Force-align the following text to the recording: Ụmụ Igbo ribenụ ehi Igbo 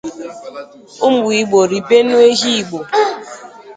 Ụmụ 1.07 1.27
Igbo 1.39 1.59
ribenụ 1.71 2.15
ehi 2.29 2.49
Igbo 2.61 2.79